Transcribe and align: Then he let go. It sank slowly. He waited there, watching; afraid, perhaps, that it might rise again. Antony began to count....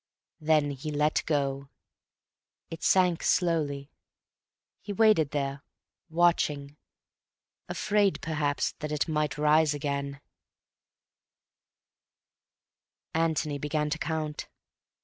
Then 0.39 0.71
he 0.71 0.89
let 0.91 1.21
go. 1.27 1.69
It 2.71 2.81
sank 2.81 3.21
slowly. 3.21 3.91
He 4.81 4.91
waited 4.91 5.29
there, 5.29 5.61
watching; 6.09 6.75
afraid, 7.69 8.19
perhaps, 8.19 8.71
that 8.79 8.91
it 8.91 9.07
might 9.07 9.37
rise 9.37 9.75
again. 9.75 10.19
Antony 13.13 13.59
began 13.59 13.91
to 13.91 13.99
count.... 13.99 14.47